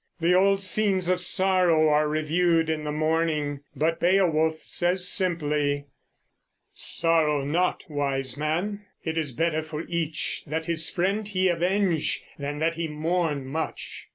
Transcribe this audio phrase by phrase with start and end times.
[0.19, 5.85] The old scenes of sorrow are reviewed in the morning; but Beowulf says simply:
[6.73, 8.83] Sorrow not, wise man.
[9.03, 14.07] It is better for each That his friend he avenge than that he mourn much.